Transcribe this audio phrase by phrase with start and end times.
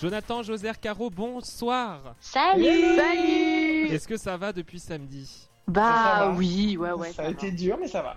[0.00, 2.14] Jonathan, Joser, Caro, bonsoir.
[2.20, 2.64] Salut
[2.96, 5.48] Salut Est-ce que ça va depuis samedi?
[5.66, 7.12] Bah oui, ouais, ouais.
[7.12, 8.16] Ça a été dur mais ça va.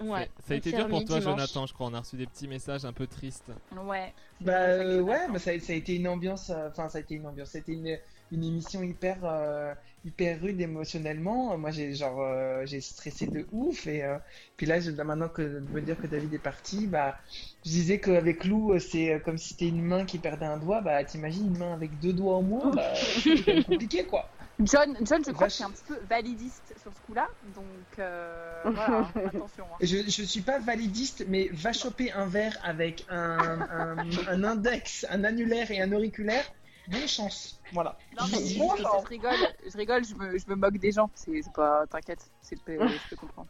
[0.00, 0.28] Ouais.
[0.46, 1.36] Ça a été dur pour toi, dimanche.
[1.38, 1.86] Jonathan, je crois.
[1.86, 3.50] On a reçu des petits messages un peu tristes.
[3.84, 4.12] Ouais.
[4.40, 7.14] Bah euh, ouais, mais ça, ça a été une ambiance, euh, enfin ça a été
[7.14, 7.96] une ambiance, c'était une,
[8.32, 11.56] une émission hyper euh, hyper rude émotionnellement.
[11.58, 14.18] Moi j'ai genre euh, j'ai stressé de ouf et euh,
[14.56, 17.16] puis là je, maintenant que de me dire que David est parti, bah
[17.64, 21.04] je disais qu'avec Lou c'est comme si c'était une main qui perdait un doigt, bah
[21.04, 24.34] t'imagines une main avec deux doigts en moins, bah c'est même compliqué quoi.
[24.60, 25.54] John, John, je crois que Vache.
[25.54, 29.64] c'est un petit peu validiste sur ce coup-là, donc euh, voilà, attention.
[29.72, 29.78] hein.
[29.80, 33.96] Je, je suis pas validiste, mais va choper un verre avec un, un,
[34.28, 36.44] un index, un annulaire et un auriculaire.
[36.88, 37.60] Bonne chance.
[37.72, 37.96] Voilà.
[38.18, 39.36] Non, mais Je- je, bon je- je rigole,
[39.70, 42.88] je rigole, je me, je me moque des gens, c'est c'est pas, t'inquiète, c'est le,
[42.88, 43.48] je peux comprendre.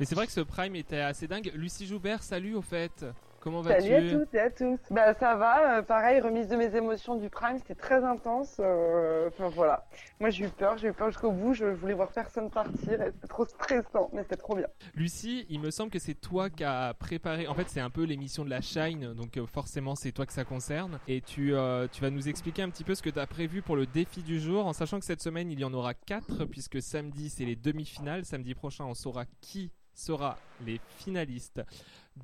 [0.00, 1.50] Mais c'est vrai que ce Prime était assez dingue.
[1.54, 3.04] Lucie Joubert, salut au fait.
[3.42, 4.06] Comment Salut vas-tu?
[4.06, 4.78] à toutes et à tous.
[4.90, 8.56] Bah ça va, euh, pareil, remise de mes émotions du Prime, c'était très intense.
[8.60, 9.84] euh, Enfin voilà.
[10.20, 13.26] Moi j'ai eu peur, j'ai eu peur jusqu'au bout, je voulais voir personne partir, c'était
[13.28, 14.68] trop stressant, mais c'était trop bien.
[14.94, 17.48] Lucie, il me semble que c'est toi qui as préparé.
[17.48, 20.32] En fait, c'est un peu l'émission de la Shine, donc euh, forcément, c'est toi que
[20.32, 21.00] ça concerne.
[21.08, 21.52] Et tu,
[21.92, 24.22] tu vas nous expliquer un petit peu ce que tu as prévu pour le défi
[24.22, 27.44] du jour, en sachant que cette semaine, il y en aura 4, puisque samedi, c'est
[27.44, 28.24] les demi-finales.
[28.24, 31.62] Samedi prochain, on saura qui sera les finalistes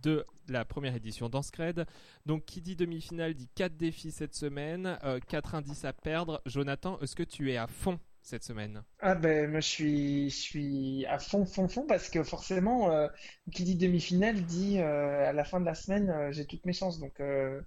[0.03, 1.87] de la première édition d'Anscred.
[2.27, 6.43] Donc, qui dit demi-finale dit 4 défis cette semaine, 4 indices à perdre.
[6.47, 8.83] Jonathan, est-ce que tu es à fond cette semaine?
[9.01, 13.09] Ah ben moi je suis je suis à fond fond fond parce que forcément euh,
[13.55, 16.75] qui dit demi-finale dit euh, à la fin de la semaine euh, j'ai toutes mes
[16.75, 17.63] chances donc euh,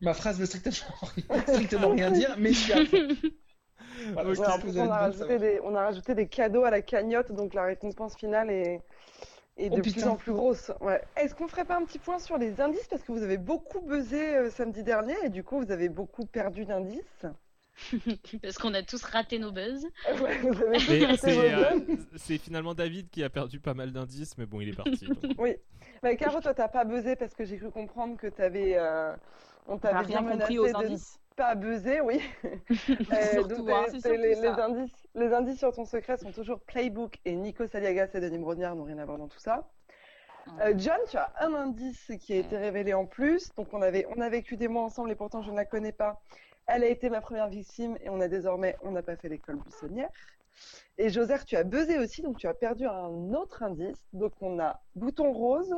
[0.00, 0.74] ma phrase veut strictement
[1.30, 3.08] rien, strictement rien dire mais je suis à fond.
[4.12, 4.42] Voilà, Ouais, on
[4.90, 5.38] a, savoir.
[5.38, 8.80] des, on a rajouté des cadeaux à la cagnotte, donc la récompense finale est,
[9.56, 10.72] est Oh, de plus en plus grosse.
[10.80, 11.02] Ouais.
[11.16, 12.86] Est-ce qu'on ferait pas un petit point sur les indices?
[12.88, 16.26] Parce que vous avez beaucoup buzzé euh, samedi dernier et du coup vous avez beaucoup
[16.26, 17.26] perdu d'indices.
[18.42, 19.86] Parce qu'on a tous raté nos buzz.
[20.22, 22.06] Ouais, vous avez tous Mais raté c'est vos euh, buzz.
[22.16, 25.06] c'est finalement David qui a perdu pas mal d'indices, mais bon, il est parti.
[25.06, 25.18] donc.
[25.38, 25.56] Oui.
[26.02, 29.14] Bah, Caro, toi, t'as pas buzzé parce que j'ai cru comprendre que t'avais, euh,
[29.66, 31.18] on t'avait bien rien menacé compris aux de indices.
[31.36, 32.20] Pas buzzer, oui.
[33.48, 33.86] Donc, hein,
[34.16, 38.38] les, indices, les indices sur ton secret sont toujours Playbook et Nico Saliagas et Denis
[38.38, 39.68] Brognard n'ont rien à voir dans tout ça.
[40.60, 43.52] Euh, John, tu as un indice qui a été révélé en plus.
[43.56, 45.92] Donc, on avait, on a vécu des mois ensemble et pourtant je ne la connais
[45.92, 46.20] pas.
[46.66, 49.56] Elle a été ma première victime et on a désormais, on n'a pas fait l'école
[49.56, 50.10] buissonnière.
[50.98, 54.04] Et Joser, tu as buzzé aussi, donc tu as perdu un autre indice.
[54.12, 55.74] Donc, on a bouton rose.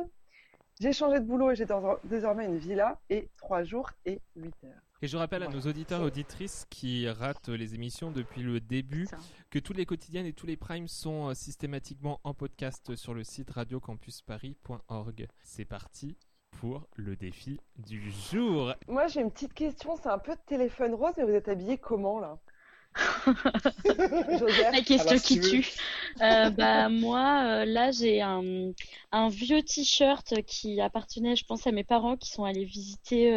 [0.79, 4.53] J'ai changé de boulot et j'ai dés- désormais une villa et 3 jours et 8
[4.65, 4.86] heures.
[5.01, 9.07] Et je rappelle à nos auditeurs et auditrices qui ratent les émissions depuis le début
[9.51, 13.23] que toutes les quotidiennes et tous les primes sont euh, systématiquement en podcast sur le
[13.23, 15.27] site radiocampusparis.org.
[15.43, 16.17] C'est parti
[16.59, 18.73] pour le défi du jour.
[18.87, 19.95] Moi, j'ai une petite question.
[20.01, 22.39] C'est un peu de téléphone rose, mais vous êtes habillé comment là?
[24.71, 25.67] La question qui tue.
[26.21, 28.71] Euh, bah moi euh, là j'ai un,
[29.11, 33.31] un vieux t-shirt qui appartenait je pense à mes parents qui sont allés visiter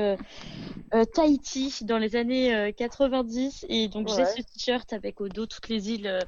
[0.95, 5.45] euh, Tahiti dans les années euh, 90 et donc j'ai ce t-shirt avec au dos
[5.47, 6.19] toutes les îles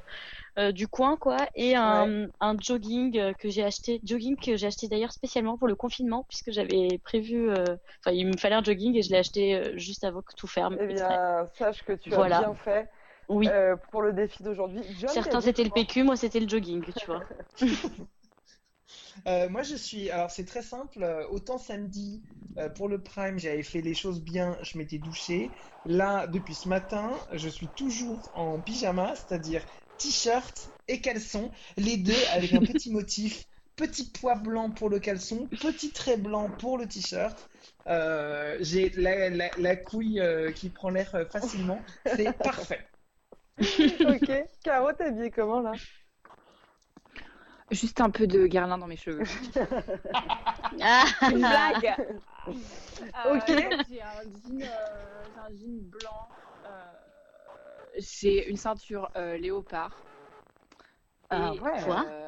[0.73, 1.37] du coin quoi.
[1.55, 5.73] Et un, un jogging que j'ai acheté jogging que j'ai acheté d'ailleurs spécialement pour le
[5.75, 10.03] confinement puisque j'avais prévu enfin il me fallait un jogging et je l'ai acheté juste
[10.03, 12.37] avant que tout ferme Eh bien, sache que tu Voilà.
[12.37, 12.89] as bien fait
[13.29, 14.83] oui euh, pour le défi d'aujourd'hui.
[15.05, 17.23] Certains c'était le PQ moi c'était le jogging tu vois
[19.27, 20.09] Euh, moi, je suis.
[20.09, 21.03] Alors, c'est très simple.
[21.03, 22.23] euh, Autant samedi,
[22.57, 25.55] euh, pour le Prime, j'avais fait les choses bien, je m'étais douché.
[25.85, 29.63] Là, depuis ce matin, je suis toujours en pyjama, c'est-à-dire
[29.97, 33.45] t-shirt et caleçon, les deux avec un petit motif.
[33.75, 37.49] Petit pois blanc pour le caleçon, petit trait blanc pour le t-shirt.
[37.87, 41.83] Euh, j'ai la, la, la couille euh, qui prend l'air facilement.
[42.05, 42.87] C'est parfait.
[44.03, 44.31] ok.
[44.63, 45.79] Caro, t'es habillé comment là?
[47.71, 49.23] Juste un peu de guerlin dans mes cheveux.
[50.81, 51.95] Ah Une blague
[53.25, 53.49] Ok.
[53.49, 56.29] Euh, J'ai un jean, euh, j'ai un jean blanc.
[56.65, 56.93] euh,
[57.97, 60.05] j'ai une ceinture euh, léopard.
[61.29, 61.81] Ah Et, ouais.
[61.81, 62.05] Quoi?
[62.05, 62.22] euh,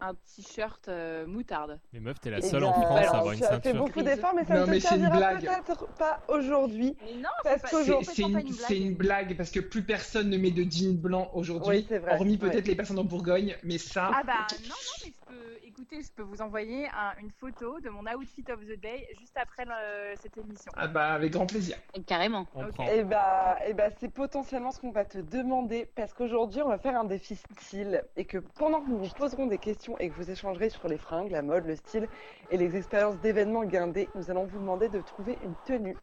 [0.00, 1.78] un t-shirt euh, moutarde.
[1.92, 3.84] Mais meuf, t'es la Eh seule en France à avoir une tu as fait ceinture.
[3.84, 6.96] beaucoup d'efforts, mais ça Non, ne te mais une servira peut-être pas aujourd'hui.
[7.04, 10.30] Mais non, Parce c'est pas, qu'aujourd'hui- C'est une, c'est une blague parce que plus personne
[10.30, 12.38] ne met de jean blanc aujourd'hui, Oui, c'est vrai, hormis ouais.
[12.50, 14.10] peut-être les personnes en Bourgogne, mais ça.
[14.14, 14.32] Ah bah
[14.62, 14.74] non, non,
[15.04, 18.60] mais je peux, écoutez, je peux vous envoyer un- une photo de mon outfit of
[18.66, 20.70] the day juste après le- cette émission.
[20.76, 21.76] Ah bah avec grand plaisir.
[22.06, 22.46] Carrément.
[22.54, 22.74] On Ok.
[22.74, 22.86] prend.
[22.88, 26.76] Et bah, et bah c'est potentiellement ce qu'on va te demander parce qu'aujourd'hui on va
[26.76, 30.14] faire un défi style et que pendant que nous vous poserons des questions et que
[30.16, 32.08] vous échangerez sur les fringues, la mode, le style
[32.50, 35.96] et les expériences d'événements guindés, nous allons vous demander de trouver une tenue.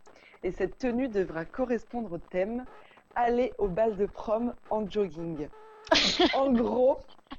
[0.43, 2.65] Et cette tenue devra correspondre au thème
[3.15, 5.47] aller au bal de prom en jogging.
[6.33, 6.97] en gros,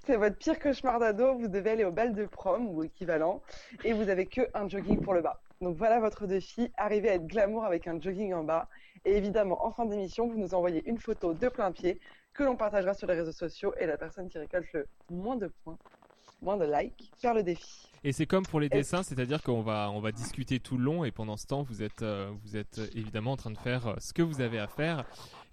[0.09, 3.43] c'est votre pire cauchemar d'ado, vous devez aller au bal de prom ou équivalent
[3.85, 5.39] et vous avez que un jogging pour le bas.
[5.61, 8.69] Donc voilà votre défi, arriver à être glamour avec un jogging en bas.
[9.05, 12.01] Et évidemment, en fin d'émission, vous nous envoyez une photo de plein pied
[12.33, 15.53] que l'on partagera sur les réseaux sociaux et la personne qui récolte le moins de
[15.63, 15.77] points,
[16.41, 17.87] moins de likes, perd le défi.
[18.03, 21.05] Et c'est comme pour les dessins, c'est-à-dire qu'on va, on va discuter tout le long
[21.05, 23.95] et pendant ce temps, vous êtes, euh, vous êtes évidemment en train de faire euh,
[23.99, 25.05] ce que vous avez à faire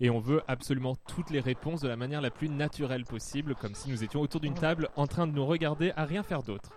[0.01, 3.75] et on veut absolument toutes les réponses de la manière la plus naturelle possible, comme
[3.75, 6.69] si nous étions autour d'une table en train de nous regarder à rien faire d'autre.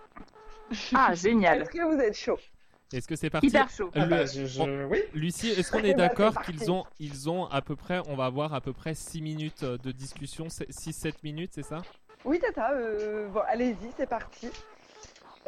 [0.95, 1.63] Ah, génial.
[1.63, 2.39] Est-ce que vous êtes chaud?
[2.93, 3.49] Est-ce que c'est parti?
[3.49, 3.91] Hyper chaud.
[3.95, 5.01] Ah bah, je- je- on- oui.
[5.13, 8.25] Lucie, est-ce qu'on est bah, d'accord qu'ils ont, ils ont à peu près, on va
[8.27, 11.83] avoir à peu près 6 minutes euh, de discussion, 6-7 minutes, c'est ça?
[12.25, 14.49] Oui, Tata, euh, bon, allez-y, c'est parti.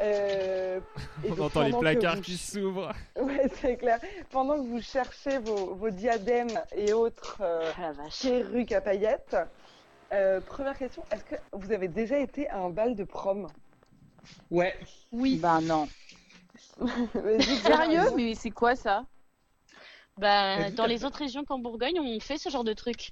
[0.01, 0.79] Euh,
[1.23, 2.91] et On donc, entend les placards vous qui s'ouvrent.
[3.21, 3.99] Ouais, c'est clair.
[4.31, 9.37] Pendant que vous cherchez vos, vos diadèmes et autres euh, Ah perruques à paillettes,
[10.11, 13.47] euh, première question, est-ce que vous avez déjà été à un bal de prom?
[14.49, 14.77] Ouais.
[15.11, 15.37] Oui.
[15.37, 15.87] Bah non.
[17.63, 18.11] Sérieux?
[18.15, 19.05] Mais c'est quoi ça?
[20.17, 23.11] Vas-y, dans les autres régions qu'en Bourgogne, on fait ce genre de truc.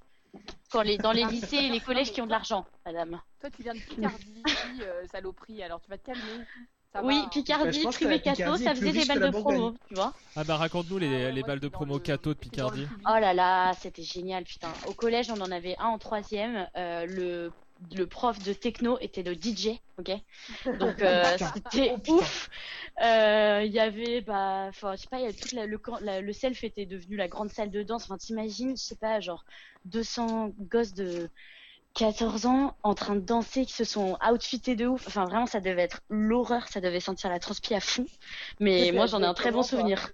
[0.72, 3.20] Quand les, dans les lycées et les collèges qui ont de l'argent, madame.
[3.40, 4.44] Toi, tu viens de Picardie,
[4.82, 6.46] euh, saloperie, alors tu vas te calmer.
[6.94, 7.30] Ça oui, va.
[7.62, 10.14] Bah, Picardie, que Privé Cato, ça faisait des balles de promo, tu vois.
[10.36, 12.90] Ah bah raconte-nous Ah les, ouais, les balles de promo Cato de Picardie.
[13.08, 14.74] Oh là là, c'était génial, putain.
[14.88, 16.68] Au collège, on en avait un en troisième.
[16.78, 17.56] euh, le,
[17.92, 20.12] le prof de techno était le DJ, ok?
[20.80, 22.50] Donc euh, c'était Oh, ouf.
[23.04, 25.80] Euh, Il y avait, bah, enfin, je sais pas, il y a toute la, le,
[26.02, 28.04] la- le self était devenu la grande salle de danse.
[28.06, 29.44] Enfin, t'imagines, je sais pas, genre
[29.86, 31.32] 200 gosses de
[31.96, 35.08] 14 ans en train de danser qui se sont outfités de ouf.
[35.08, 36.68] Enfin, vraiment, ça devait être l'horreur.
[36.68, 38.06] Ça devait sentir la transpi à fond.
[38.60, 40.12] Mais moi, j'en ai un très bon souvenir.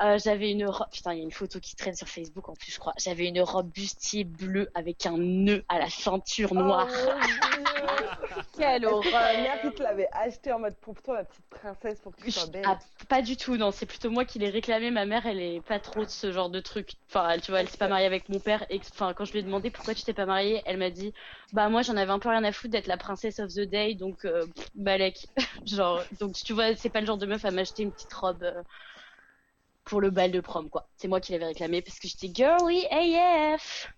[0.00, 2.54] Euh, j'avais une robe, putain, il y a une photo qui traîne sur Facebook en
[2.54, 2.94] plus, je crois.
[2.98, 6.88] J'avais une robe bustier bleue avec un nœud à la ceinture noire.
[6.90, 7.10] Oh,
[8.58, 12.14] Quelle horreur mère qui te l'avait acheté en mode pour toi, ma petite princesse, pour
[12.14, 12.78] que tu sois belle Ah,
[13.08, 14.90] pas du tout, non, c'est plutôt moi qui l'ai réclamé.
[14.90, 16.92] Ma mère, elle est pas trop de ce genre de truc.
[17.08, 18.64] Enfin, tu vois, elle s'est pas mariée avec mon père.
[18.70, 21.12] Et enfin, quand je lui ai demandé pourquoi tu t'es pas mariée, elle m'a dit,
[21.52, 23.94] bah moi, j'en avais un peu rien à foutre d'être la princesse of the day,
[23.94, 25.26] donc euh, balèque.
[25.66, 28.42] genre, donc tu vois, c'est pas le genre de meuf à m'acheter une petite robe.
[28.42, 28.62] euh,
[29.84, 30.88] pour le bal de prom, quoi.
[30.96, 33.92] C'est moi qui l'avais réclamé parce que j'étais girly AF.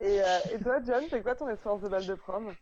[0.00, 2.54] Et, euh, et toi, John, c'est quoi ton expérience de bal de prom?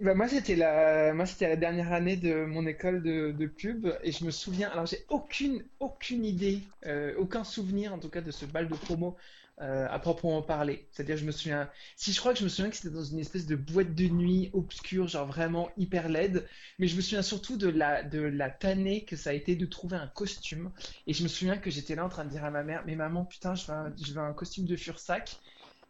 [0.00, 1.14] Bah, moi, c'était la...
[1.14, 4.68] moi, c'était la dernière année de mon école de, de pub et je me souviens,
[4.70, 8.74] alors j'ai aucune, aucune idée, euh, aucun souvenir en tout cas de ce bal de
[8.74, 9.16] promo
[9.60, 10.88] euh, à proprement parler.
[10.90, 13.18] C'est-à-dire, je me souviens, si je crois que je me souviens que c'était dans une
[13.20, 16.48] espèce de boîte de nuit obscure, genre vraiment hyper laide,
[16.78, 19.66] mais je me souviens surtout de la, de la tannée que ça a été de
[19.66, 20.72] trouver un costume.
[21.06, 22.96] Et je me souviens que j'étais là en train de dire à ma mère, mais
[22.96, 25.38] maman, putain, je veux un, je veux un costume de Fursac.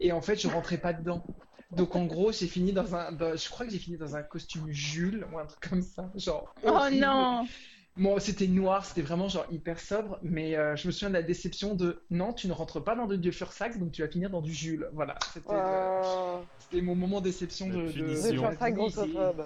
[0.00, 1.24] Et en fait, je rentrais pas dedans.
[1.70, 4.22] Donc en gros, j'ai fini dans un, dans- je crois que j'ai fini dans un
[4.22, 6.54] costume Jules ou un truc comme ça, genre.
[6.66, 6.90] Oh horrible.
[6.90, 7.48] non
[7.96, 11.22] Bon, c'était noir, c'était vraiment genre hyper sobre, mais euh, je me souviens de la
[11.22, 14.42] déception de non, tu ne rentres pas dans du Fursac, donc tu vas finir dans
[14.42, 14.88] du Jules.
[14.92, 18.22] Voilà, c'était euh, euh, c'était mon moment déception La de, de.
[18.32, 19.36] De de-.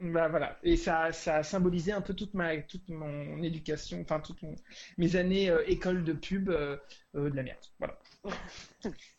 [0.00, 4.20] Bah voilà, et ça, ça a symbolisé un peu toute ma, toute mon éducation, enfin
[4.20, 4.54] toutes mon-
[4.98, 6.76] mes années euh, école de pub euh,
[7.14, 7.58] euh, de la merde.
[7.78, 7.98] Voilà.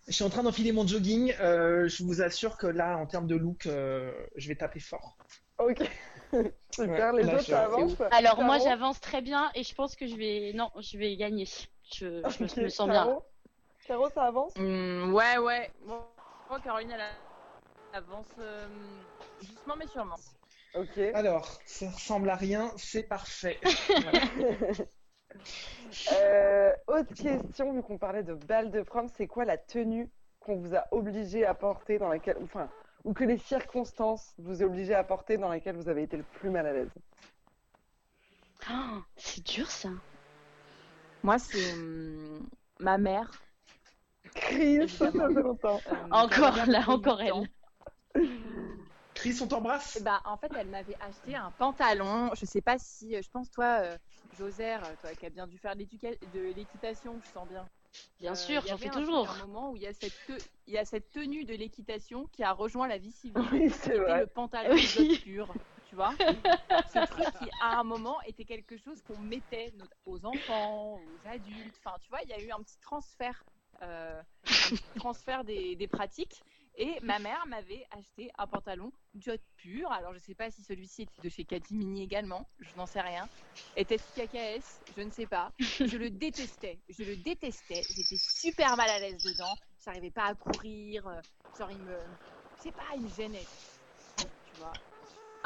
[0.08, 1.34] Je suis en train d'enfiler mon jogging.
[1.42, 5.18] euh, je vous assure que là, en termes de look, euh, je vais taper fort.
[5.58, 5.82] Ok.
[6.84, 10.08] Super, les autres, je- ça avance Alors moi, j'avance très bien et je pense que
[10.08, 11.46] je vais, non, je vais gagner.
[11.46, 11.60] Je,
[12.00, 13.06] je me, Ok, je me sens bien.
[13.06, 13.24] Caro
[13.88, 14.54] Caro, ça avance?
[14.58, 15.72] Hum, Ouais, ouais.
[15.86, 16.02] Bon,
[16.50, 17.02] moi, Caroline, elle
[17.94, 18.68] avance euh,
[19.42, 20.18] doucement mais sûrement.
[20.76, 21.00] Ok.
[21.14, 23.60] Alors, ça ressemble à rien, c'est parfait.
[26.14, 30.56] Euh, autre question, vu qu'on parlait de bal de prom, c'est quoi la tenue qu'on
[30.56, 32.70] vous a obligé à porter dans laquelle, enfin,
[33.08, 36.50] ou que les circonstances vous obligées à porter dans laquelle vous avez été le plus
[36.50, 36.90] mal à l'aise
[38.70, 39.90] Oh, c'est dur ça.
[41.24, 42.46] Moi, c'est hum,
[42.82, 43.32] ma mère.
[44.36, 45.82] Chris, ça fait longtemps.
[45.88, 47.50] euh, Encore là, encore elle.
[49.14, 52.32] Chris, on t'embrasse Bah, en fait, elle m'avait acheté un pantalon.
[52.36, 53.22] Je sais pas si.
[53.22, 53.98] Je pense, toi, euh,
[54.38, 57.66] Joser, euh, toi qui as bien dû faire de l'équitation, je sens bien.
[58.20, 59.30] Bien Euh, sûr, j'en fais un toujours.
[59.30, 62.26] un moment où il y a cette, te- il y a cette tenue de l'équitation
[62.28, 63.42] qui a rejoint la vie civile.
[63.52, 64.22] Oui, c'est C'était vrai.
[64.22, 65.18] le pantalon Oui.
[65.24, 66.14] pur, tu vois.
[66.94, 69.74] Ce truc qui, à un moment, était quelque chose qu'on mettait
[70.06, 71.80] aux enfants, aux adultes.
[71.84, 73.44] Enfin, tu vois, il y a eu un petit transfert,
[73.84, 74.22] euh,
[74.64, 76.44] un petit transfert des, des pratiques.
[76.80, 79.92] Et ma mère m'avait acheté un pantalon jot pur.
[79.92, 83.02] Alors, je sais pas si celui-ci était de chez Cathy Mini également, je n'en sais
[83.02, 83.28] rien.
[83.76, 85.52] Était-ce KKS Je ne sais pas.
[85.60, 86.78] Je le détestais.
[86.88, 87.82] Je le détestais.
[87.96, 89.56] J'étais super mal à l'aise dedans.
[89.84, 91.04] J'arrivais pas à courir.
[91.58, 91.98] Genre, il me.
[92.58, 93.48] Je sais pas, il me gênait.
[94.18, 94.74] Tu vois.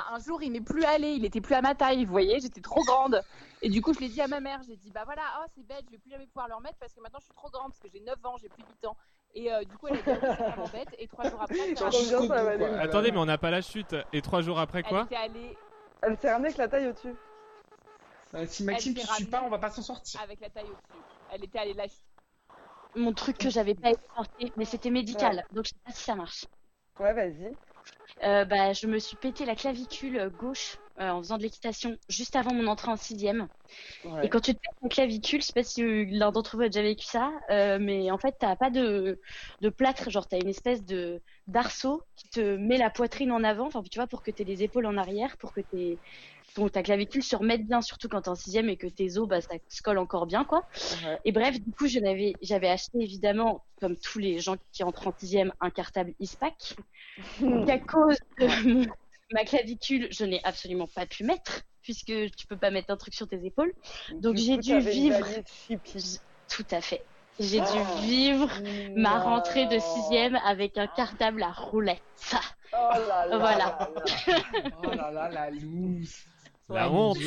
[0.10, 1.14] Un jour, il m'est plus allé.
[1.14, 2.04] Il était plus à ma taille.
[2.04, 3.22] Vous voyez, j'étais trop grande.
[3.64, 4.62] Et du coup, je l'ai dit à ma mère.
[4.68, 5.84] J'ai dit, bah voilà, oh, c'est bête.
[5.86, 7.72] Je vais plus jamais pouvoir le remettre parce que maintenant, je suis trop grande.
[7.72, 8.98] Parce que j'ai 9 ans, j'ai plus 8 ans.
[9.34, 10.90] Et euh, du coup, elle dit, Ah vraiment bête.
[10.98, 12.66] Et trois jours après, elle, était aller.
[12.80, 13.96] Attendez, mais on n'a pas la chute.
[14.14, 15.58] Et trois jours après elle quoi était allée
[16.02, 17.16] Elle s'est ramenée avec la taille au-dessus.
[18.34, 19.48] Euh, Si Maxime, Elle tu s'est suis pas, ramenée.
[19.48, 20.22] on va pas s'en sortir.
[20.22, 21.04] avec la taille au-dessus.
[21.32, 22.02] Elle était allée l'acheter.
[22.96, 26.14] Mon truc que j'avais pas porté, mais c'était médical, donc je sais pas si ça
[26.16, 26.46] marche.
[27.00, 27.56] Ouais, vas-y.
[28.24, 32.36] Euh, bah, je me suis pété la clavicule gauche euh, en faisant de l'équitation juste
[32.36, 33.48] avant mon entrée en sixième.
[34.04, 34.26] Ouais.
[34.26, 36.64] Et quand tu te pètes la clavicule, je sais pas si euh, l'un d'entre vous
[36.64, 39.20] a déjà vécu ça, euh, mais en fait, t'as pas de,
[39.62, 43.68] de plâtre, genre t'as une espèce de d'arceau qui te met la poitrine en avant,
[43.68, 46.00] enfin tu vois, pour que t'aies les épaules en arrière, pour que t'aies
[46.54, 49.28] ton, ta clavicule se remette bien, surtout quand t'es en sixième et que tes os,
[49.28, 50.68] bah, ça se colle encore bien, quoi.
[51.06, 51.20] Ouais.
[51.26, 55.08] Et bref, du coup, je n'avais, j'avais acheté évidemment, comme tous les gens qui entrent
[55.08, 56.76] en sixième, un cartable ISPAC.
[57.40, 58.86] Donc à cause de mon-
[59.34, 63.14] ma clavicule, je n'ai absolument pas pu mettre, puisque tu peux pas mettre un truc
[63.14, 63.74] sur tes épaules.
[64.14, 65.26] Donc j'ai dû vivre.
[66.50, 67.04] Tout à fait.
[67.40, 68.00] J'ai dû Oh.
[68.02, 68.50] vivre
[68.96, 72.02] ma rentrée de sixième avec un cartable à roulette.
[72.74, 73.38] Oh là là.
[73.38, 73.58] Voilà.
[73.58, 73.90] là
[74.28, 74.40] là.
[74.84, 76.16] Oh là là, la loose.
[76.70, 77.18] La honte.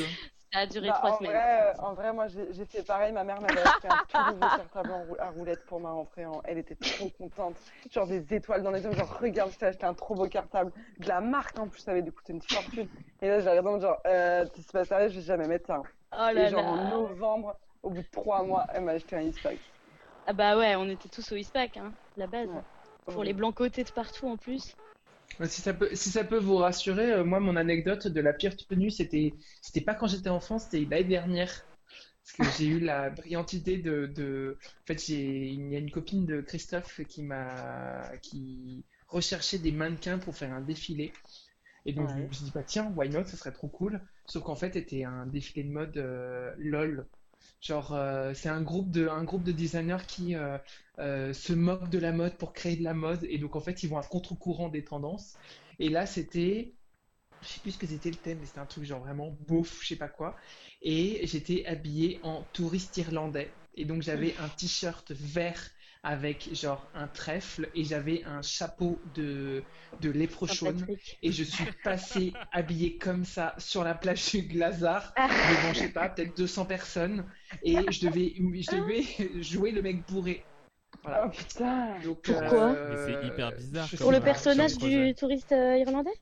[0.55, 1.33] Ça a duré Bah, trois en, semaines.
[1.33, 3.13] vrai, euh, en vrai, moi j'ai fait pareil.
[3.13, 6.25] Ma mère m'avait acheté un tout nouveau cartable à roulette pour ma rentrée.
[6.27, 7.57] en- Elle était trop contente.
[7.91, 8.93] Genre des étoiles dans les yeux.
[8.93, 10.71] Genre, regarde, je t'ai acheté un trop beau cartable.
[11.01, 12.87] De la marque en plus, ça avait dû coûter une fortune.
[13.21, 15.83] Et là, j'ai regardé en genre, euh, t'es pas sérieux, je vais jamais mettre ça.
[16.17, 19.27] Oh Et là genre en novembre, au bout de trois mois, elle m'a acheté un
[19.29, 19.59] e-pack.
[20.29, 22.49] Ah bah ouais, on était tous au ISPAC, hein, la base.
[22.49, 22.63] Ouais.
[23.13, 24.77] Pour les blancs côtés de partout en plus.
[25.49, 28.57] Si ça peut, si ça peut vous rassurer, euh, moi, mon anecdote de la pire
[28.57, 31.65] tenue, c'était, c'était pas quand j'étais enfant, c'était l'année dernière.
[32.23, 34.59] Parce que j'ai eu la brillante idée de, de...
[34.83, 39.73] En fait, j'ai, il y a une copine de Christophe qui m'a, qui recherchait des
[39.73, 41.13] mannequins pour faire un défilé.
[41.87, 44.01] Et donc, je me suis dit, bah tiens, why not, ça serait trop cool.
[44.27, 47.07] Sauf qu'en fait, c'était un défilé de mode euh, LOL.
[47.65, 50.59] Genre, euh, c'est un groupe de, un groupe de designers qui euh,
[50.99, 53.25] euh, se moquent de la mode pour créer de la mode.
[53.25, 55.39] Et donc, en fait, ils vont à contre-courant des tendances.
[55.79, 56.75] Et là, c'était,
[57.41, 59.79] je sais plus ce que c'était le thème, mais c'était un truc genre vraiment beauf,
[59.81, 60.37] je sais pas quoi.
[60.83, 63.51] Et j'étais habillé en touriste irlandais.
[63.77, 65.71] Et donc, j'avais un t-shirt vert
[66.05, 69.63] avec genre un trèfle et j'avais un chapeau de,
[70.01, 70.13] de.
[70.47, 71.19] Sympathique.
[71.23, 75.29] Et je suis passé habillé comme ça sur la plage du Glazard Ah.
[75.29, 77.25] devant, je sais pas, peut-être 200 personnes.
[77.65, 80.45] Et je devais, je devais jouer le mec bourré.
[81.03, 81.25] Voilà.
[81.27, 81.99] Oh putain.
[82.05, 86.15] Donc, Pourquoi euh, Mais c'est hyper bizarre Pour le personnage du touriste euh, irlandais?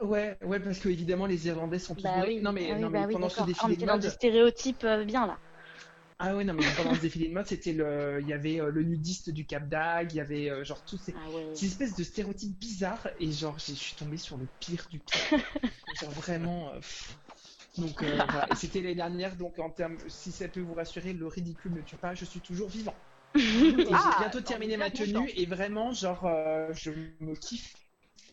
[0.00, 2.80] Ouais, ouais, parce que évidemment les Irlandais sont tous Bah oui, Non mais, ah oui,
[2.82, 3.40] non, mais bah oui, pendant ce.
[3.40, 5.38] Ah, on défilé était dans mode, du stéréotype euh, bien là.
[6.26, 8.70] Ah ouais non mais pendant ce défilé de mode, c'était le, il y avait euh,
[8.70, 11.44] le nudiste du Cap d'Agde, il y avait euh, genre tous ces, Ah ouais.
[11.52, 15.28] ces espèces de stéréotypes bizarres et genre je suis tombé sur le pire du pire.
[15.92, 16.72] genre vraiment.
[16.74, 16.80] euh.
[17.78, 18.50] Donc euh, voilà.
[18.50, 21.82] Et c'était l'année dernière, donc en termes, si ça peut vous rassurer, le ridicule ne
[21.82, 23.04] tue pas, je suis toujours vivant.
[23.86, 26.90] Et j'ai Ah, bientôt terminé ma tenue et vraiment genre euh, je
[27.20, 27.74] me kiffe.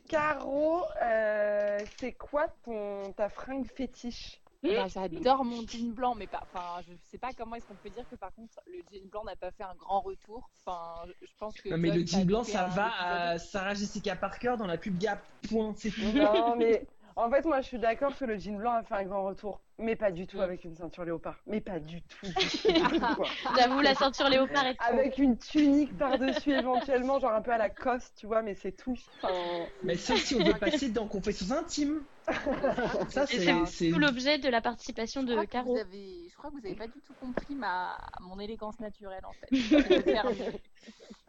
[0.07, 4.40] Caro, euh, c'est quoi ton ta fringue fétiche?
[4.63, 6.43] Bah, J'adore mon jean blanc, mais pas.
[6.43, 9.23] Enfin, je sais pas comment est-ce qu'on peut dire que par contre le jean blanc
[9.23, 10.49] n'a pas fait un grand retour.
[10.59, 11.69] Enfin, je pense que.
[11.69, 14.97] Non, mais John le jean blanc, ça va à Sarah Jessica Parker dans la pub
[14.97, 15.19] Gap.
[15.49, 16.11] Point, c'est tout.
[16.13, 19.05] Non, mais en fait, moi, je suis d'accord que le jean blanc a fait un
[19.05, 20.41] grand retour, mais pas du tout Mm.
[20.41, 21.37] avec une ceinture léopard.
[21.47, 22.27] Mais pas du tout.
[23.57, 24.93] J'avoue, la ceinture léopard est trop.
[24.93, 28.71] Avec une tunique par-dessus éventuellement, genre un peu à la coste, tu vois, mais c'est
[28.73, 28.97] tout.
[29.21, 32.01] Enfin, Mais ça, si on veut passer dans confessions intimes.
[33.09, 33.39] Ça, c'est.
[33.39, 35.73] c'est c'est- tout l'objet de la participation de Caro.
[35.73, 36.29] vous avez...
[36.29, 37.97] je crois que vous avez pas du tout compris ma...
[38.21, 39.47] mon élégance naturelle en fait.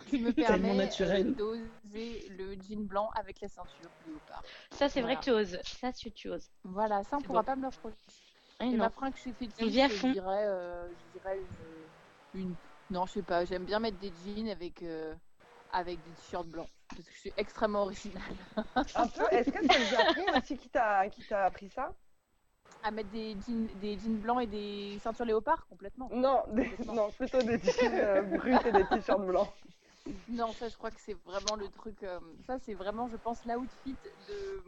[0.07, 0.89] Qui me permet,
[1.33, 4.43] d'oser le jean blanc avec la ceinture léopard.
[4.73, 5.59] Ça, c'est vrai que tu oses.
[5.65, 6.51] Ça, tu, tu oses.
[6.65, 7.97] Voilà, ça on C'est pourra pas me le reprocher.
[8.63, 11.39] Eh Et ma fringue que je fais On vit à je dirais, euh, je dirais
[12.35, 12.41] une...
[12.41, 12.57] une-
[12.91, 15.15] Non, je sais pas, j'aime bien mettre des jeans avec, euh,
[15.71, 16.69] avec des t-shirts blancs.
[16.89, 18.37] parce que je suis extrêmement originale.
[18.95, 19.25] Un peu.
[19.33, 21.93] Est-ce que c'est le Japon aussi qui t'a qui t'a appris ça?
[22.85, 26.09] À mettre des jeans, des jeans blancs et des ceintures léopard complètement.
[26.13, 29.49] Non, des- non, plutôt des jeans euh, bruts et des t-shirts blancs.
[30.29, 32.03] Non, ça, je crois que c'est vraiment le truc.
[32.03, 34.65] euh, ça, c'est vraiment, je pense, l'outfit de,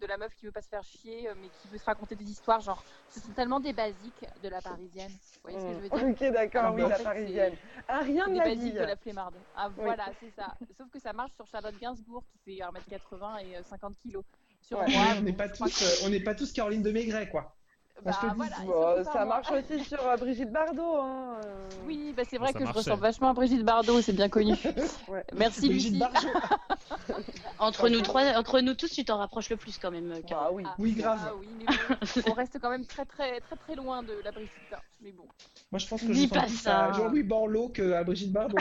[0.00, 2.16] de la meuf qui veut pas se faire chier, euh, mais qui veut se raconter
[2.16, 2.60] des histoires.
[2.60, 5.10] Genre, ce sont tellement des basiques de la parisienne.
[5.10, 6.08] Vous voyez ce que je veux dire.
[6.28, 7.54] Ok, d'accord, oui, la fait, parisienne.
[7.88, 8.72] Ah, rien de des la basiques vie.
[8.72, 9.34] de la flemmarde.
[9.54, 9.74] Ah, Oui.
[9.84, 10.54] voilà, c'est ça.
[10.76, 14.24] Sauf que ça marche sur Charlotte Gainsbourg, qui fait 1m80 et euh, 50 kilos.
[14.62, 16.82] Sur Ouais, moi, on n'est pas je crois tous, euh, on n'est pas tous Caroline
[16.82, 17.56] de Maigret, quoi.
[18.04, 18.66] Bah, je te le dis.
[18.66, 19.24] voilà, Bon, pas ça moi.
[19.26, 20.96] marche aussi sur euh, Brigitte Bardot.
[20.96, 21.36] Hein.
[21.44, 21.68] euh.
[21.86, 24.54] Oui, bah c'est vrai ça que je ressemble vachement à Brigitte Bardot, c'est bien connu.
[25.08, 25.24] Ouais.
[25.36, 25.98] Merci Brigitte Lucie.
[25.98, 26.28] Bardot.
[27.58, 30.20] Entre nous trois, entre nous tous, tu t'en rapproches le plus quand même, euh.
[30.32, 30.64] Ah oui.
[30.78, 31.18] Oui, grave.
[31.26, 34.30] Ah oui, mais bon, on reste quand même très très très très loin de la
[34.30, 34.52] Brigitte.
[34.72, 34.78] hein.
[35.02, 35.24] Mais bon.
[35.70, 36.84] Moi, je pense que Dis je pas sens plus ça.
[36.86, 38.56] à Jean-Louis Borloo qu'à Brigitte Bardot.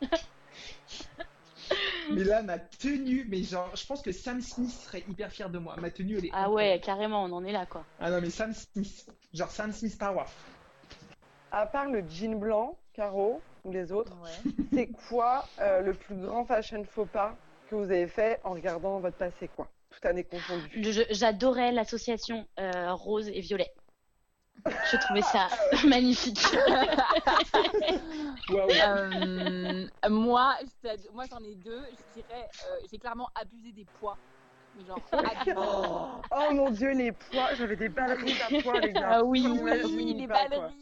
[0.00, 0.08] mais-
[2.10, 5.58] mais là, ma tenue, mais genre, je pense que Sam Smith serait hyper fier de
[5.58, 5.76] moi.
[5.80, 6.30] Ma tenue, elle est.
[6.32, 7.84] Ah ouais, carrément, on en est là quoi.
[8.00, 9.06] Ah non, mais Sam Smith.
[9.32, 10.24] Genre Sam Smith Power.
[11.50, 14.52] À part le jean blanc, Caro, ou les autres, Ouais.
[14.72, 17.36] c'est quoi euh, le plus grand fashion faux pas
[17.70, 19.68] que vous avez fait en regardant votre passé, quoi?
[19.90, 20.82] Toute année confondue.
[21.10, 23.70] J'adorais l'association euh, rose et violet.
[24.66, 25.48] Je trouvais ça
[25.86, 26.40] magnifique.
[28.50, 30.56] Euh, moi,
[31.12, 31.82] moi j'en ai deux.
[31.90, 34.18] Je dirais, euh, j'ai clairement abusé des poids.
[34.86, 35.56] Genre, abusé.
[35.56, 39.08] Oh mon dieu, les poids, j'avais des ballerines à poids, les gars.
[39.12, 40.36] Ah oui, oui, les quoi.
[40.36, 40.76] ballerines,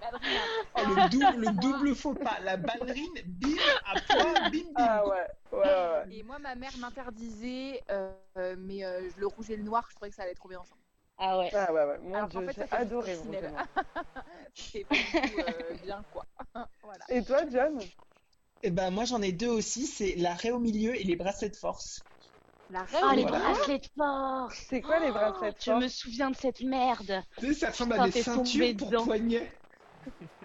[0.00, 0.40] ballerines.
[0.74, 2.38] Oh, le, double, le double faux pas.
[2.44, 3.56] La ballerine, bim,
[3.86, 4.62] à poids, bim, bim.
[4.76, 5.10] Ah ouais,
[5.52, 5.64] ouais, ouais.
[5.64, 6.16] ouais.
[6.16, 9.96] Et moi, ma mère m'interdisait, euh, euh, mais euh, le rouge et le noir, je
[9.96, 10.80] trouvais que ça allait trop bien ensemble.
[11.18, 11.52] Ah ouais.
[11.52, 11.98] Ah ouais, ouais.
[11.98, 13.16] Mon Alors dieu, fait, j'ai adoré.
[14.54, 16.26] C'est pas du tout euh, bien, quoi.
[16.82, 17.06] voilà.
[17.08, 17.90] Et toi, John?
[18.62, 19.86] Et ben, moi, j'en ai deux aussi.
[19.86, 22.06] C'est l'arrêt au milieu et les bracelets de force.
[22.70, 23.40] La Ah, les Voilà.
[23.40, 25.84] bracelets de force C'est quoi les bracelets de Je force?
[25.84, 27.22] me souviens de cette merde.
[27.38, 28.98] Tu sais, ça ressemble à des ceintures pour dedans.
[28.98, 29.57] poignets.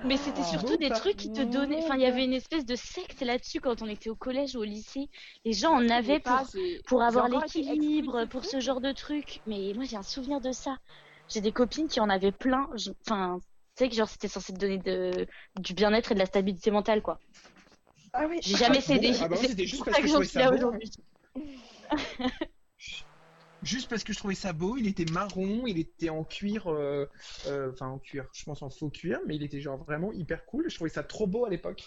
[0.04, 1.84] Mais c'était Ah, surtout bon, des trucs qui te donnaient.
[1.84, 4.60] Enfin, il y avait une espèce de secte là-dessus quand on était au collège ou
[4.60, 5.08] au lycée.
[5.46, 6.50] Les gens en avaient pour,
[6.86, 9.42] pour avoir l'équilibre, pour ce genre de trucs.
[9.46, 10.78] Mais moi, j'ai un souvenir de ça.
[11.30, 12.68] J'ai des copines qui en avaient plein.
[13.08, 13.40] Enfin,
[13.76, 15.28] tu sais que genre c'était censé te donner de...
[15.60, 17.22] du bien-être et de la stabilité mentale, quoi.
[18.14, 18.42] Ah oui.
[18.42, 19.14] J'ai jamais bon, cédé.
[19.20, 20.56] ah bah, c'était juste parce ça que que je j'en trouvais suis ça là beau.
[20.56, 20.92] aujourd'hui.
[23.64, 27.10] Juste parce que je trouvais ça beau, il était marron, il était en cuir, euh,
[27.48, 30.46] euh, enfin en cuir, je pense en faux cuir, mais il était genre vraiment hyper
[30.46, 30.70] cool.
[30.70, 31.84] Je trouvais ça trop beau à l'époque.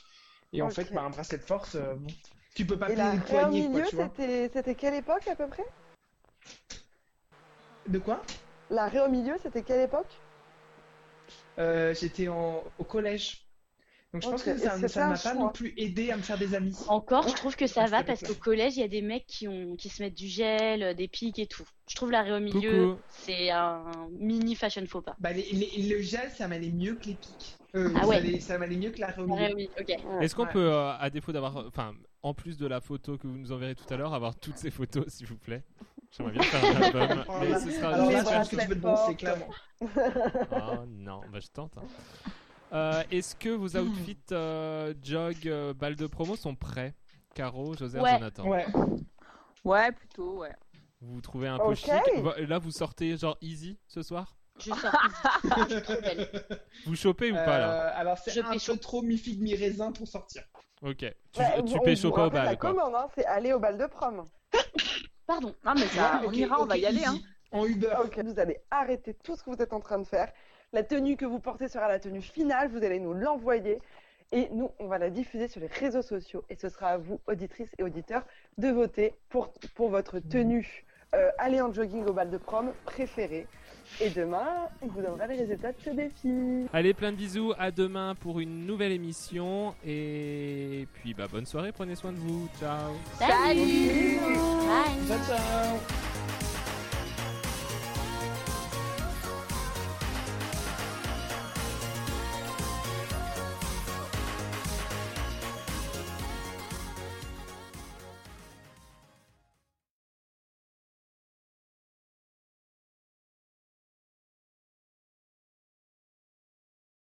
[0.52, 2.06] Et en fait, bah, un bracelet de force, euh, bon,
[2.54, 4.10] tu peux pas plier au poignets, quoi, milieu, tu vois.
[4.16, 5.66] c'était c'était quelle époque à peu près?
[7.86, 8.22] De quoi?
[8.70, 10.10] La raie au milieu, c'était quelle époque?
[11.58, 12.64] Euh, J'étais en...
[12.78, 13.45] au collège.
[14.16, 14.57] Donc je pense que
[14.88, 16.74] ça un m'a pas non plus aidé à me faire des amis.
[16.88, 19.46] Encore, je trouve que ça va parce qu'au collège, il y a des mecs qui,
[19.46, 19.76] ont...
[19.76, 21.64] qui se mettent du gel, euh, des pics et tout.
[21.88, 23.85] Je trouve l'arrêt au milieu, c'est un
[24.18, 25.16] mini fashion faux pas.
[25.20, 27.59] Bah, les- les- le gel, ça m'allait mieux que les pics.
[27.74, 28.40] Euh, Ah ça ouais.
[28.40, 29.68] Ça m'allait mieux que l'arrêt au milieu.
[29.79, 29.96] ok.
[30.22, 30.52] Est-ce qu'on Ouais.
[30.52, 33.74] peut, euh, à défaut d'avoir, enfin, en plus de la photo que vous nous enverrez
[33.74, 35.62] tout à l'heure, avoir toutes ces photos, s'il vous plaît?
[36.16, 38.57] J'aimerais bien faire un album, Oh mais ce sera Alors Les là, je pense que
[38.57, 39.48] tu veux te brosser, bracelets clairement.
[40.52, 41.76] Oh non, bah je tente.
[41.76, 41.83] hein.
[42.72, 46.94] Euh, Est-ce que vos outfits euh, jog, euh, balles de promo sont prêts?
[47.35, 48.12] Caro, José, Ouais.
[48.14, 48.66] Jonathan Ouais.
[49.64, 50.52] Ouais, plutôt, ouais.
[51.00, 51.90] Vous vous trouvez un peu chic?
[52.48, 54.37] Là, vous sortez genre easy ce soir?
[54.59, 55.64] Je sors easy.
[55.68, 56.31] Je suis trop belle.
[56.87, 57.70] Vous chopez ou pas là?
[57.72, 58.72] Euh, alors c'est Je un pécho.
[58.72, 60.44] peu trop mi-figue mi-raisin pour sortir.
[60.81, 60.96] Ok.
[61.33, 62.70] Tu, Ouais, tu on- pécho on pas au La bal quoi.
[62.70, 64.26] commande, hein, c'est aller au bal de prom.
[65.26, 65.55] Pardon.
[65.64, 67.07] Non, mais ça, Ouais, on ok, ira, on va y aller, easy.
[67.07, 67.18] hein.
[67.52, 67.94] En Uber.
[68.02, 70.33] Ok, vous allez arrêter tout ce que vous êtes en train de faire.
[70.72, 72.68] La tenue que vous portez sera la tenue finale.
[72.68, 73.79] Vous allez nous l'envoyer.
[74.33, 76.44] Et nous, on va la diffuser sur les réseaux sociaux.
[76.50, 78.24] Et ce sera à vous, auditrices et auditeurs,
[78.59, 83.46] de voter pour, pour votre tenue euh, aller en jogging au bal de prom préférée.
[84.00, 86.66] Et demain, on vous donnera les résultats de ce défi.
[86.72, 89.74] Allez, plein de bisous, à demain pour une nouvelle émission.
[89.87, 92.48] Et puis, bah, bonne soirée, prenez soin de vous.
[92.59, 94.18] Ciao Salut.
[94.18, 95.07] Bye.
[95.07, 96.06] Ciao, ciao.